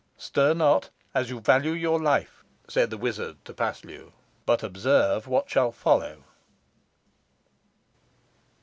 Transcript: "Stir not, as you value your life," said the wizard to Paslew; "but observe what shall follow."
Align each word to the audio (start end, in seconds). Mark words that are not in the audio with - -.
"Stir 0.17 0.55
not, 0.55 0.89
as 1.13 1.29
you 1.29 1.39
value 1.39 1.73
your 1.73 2.01
life," 2.01 2.43
said 2.67 2.89
the 2.89 2.97
wizard 2.97 3.37
to 3.45 3.53
Paslew; 3.53 4.11
"but 4.47 4.63
observe 4.63 5.27
what 5.27 5.47
shall 5.47 5.71
follow." 5.71 6.23